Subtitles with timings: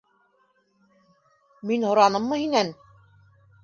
[1.71, 2.77] -Мин һораныммы һинән?